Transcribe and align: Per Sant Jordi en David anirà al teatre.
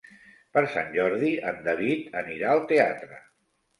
Per 0.57 0.61
Sant 0.75 0.87
Jordi 0.95 1.29
en 1.51 1.61
David 1.67 2.19
anirà 2.23 2.55
al 2.55 2.65
teatre. 2.73 3.21